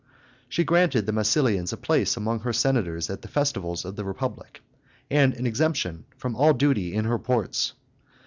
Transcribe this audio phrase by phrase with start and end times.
[0.49, 4.63] She granted the Massilians a place amongst her senators at the festivals of the Republic,
[5.11, 7.73] and exemption from all duty in her ports.